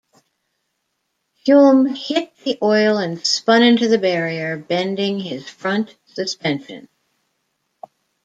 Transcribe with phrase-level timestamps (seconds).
[1.45, 6.89] Hulme hit the oil and spun into the barrier, bending his front suspension.